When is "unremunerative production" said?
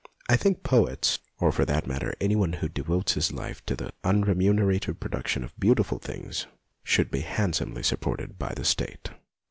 4.03-5.43